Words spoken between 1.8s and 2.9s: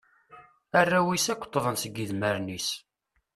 idmaren-is.